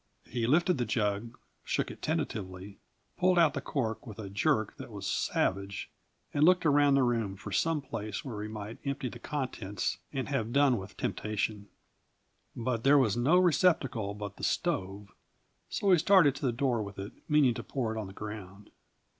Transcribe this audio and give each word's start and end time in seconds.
He 0.25 0.47
lifted 0.47 0.79
the 0.79 0.85
jug, 0.85 1.37
shook 1.63 1.91
it 1.91 2.01
tentatively, 2.01 2.79
pulled 3.19 3.37
out 3.37 3.53
the 3.53 3.61
cork 3.61 4.07
with 4.07 4.17
a 4.17 4.31
jerk 4.31 4.75
that 4.77 4.89
was 4.91 5.05
savage, 5.05 5.91
and 6.33 6.43
looked 6.43 6.65
around 6.65 6.95
the 6.95 7.03
room 7.03 7.35
for 7.35 7.51
some 7.51 7.83
place 7.83 8.25
where 8.25 8.41
he 8.41 8.47
might 8.47 8.79
empty 8.83 9.09
the 9.09 9.19
contents 9.19 9.99
and 10.11 10.27
have 10.29 10.51
done 10.51 10.79
with 10.79 10.97
temptation; 10.97 11.69
but 12.55 12.83
there 12.83 12.97
was 12.97 13.15
no 13.15 13.37
receptacle 13.37 14.15
but 14.15 14.37
the 14.37 14.43
stove, 14.43 15.11
so 15.69 15.91
he 15.91 15.99
started 15.99 16.33
to 16.33 16.47
the 16.47 16.51
door 16.51 16.81
with 16.81 16.97
it, 16.97 17.11
meaning 17.29 17.53
to 17.53 17.61
pour 17.61 17.95
it 17.95 17.99
on 17.99 18.07
the 18.07 18.13
ground. 18.13 18.71